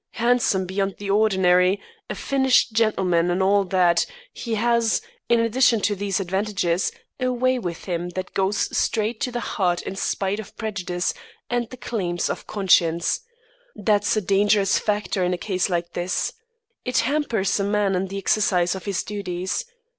Handsome 0.13 0.65
beyond 0.65 0.95
the 0.97 1.11
ordinary, 1.11 1.79
a 2.09 2.15
finished 2.15 2.73
gentleman 2.73 3.29
and 3.29 3.43
all 3.43 3.63
that, 3.65 4.07
he 4.33 4.55
has, 4.55 4.99
in 5.29 5.39
addition 5.39 5.79
to 5.79 5.95
these 5.95 6.19
advantages, 6.19 6.91
a 7.19 7.31
way 7.31 7.59
with 7.59 7.85
him 7.85 8.09
that 8.17 8.33
goes 8.33 8.75
straight 8.75 9.21
to 9.21 9.31
the 9.31 9.39
heart 9.39 9.83
in 9.83 9.95
spite 9.95 10.39
of 10.39 10.57
prejudice 10.57 11.13
and 11.51 11.69
the 11.69 11.77
claims 11.77 12.31
of 12.31 12.47
conscience. 12.47 13.21
That's 13.75 14.17
a 14.17 14.21
dangerous 14.21 14.79
factor 14.79 15.23
in 15.23 15.35
a 15.35 15.37
case 15.37 15.69
like 15.69 15.93
this. 15.93 16.33
It 16.83 16.97
hampers 17.05 17.59
a 17.59 17.63
man 17.63 17.93
in 17.93 18.07
the 18.07 18.17
exercise 18.17 18.73
of 18.73 18.85
his 18.85 19.03
duties. 19.03 19.65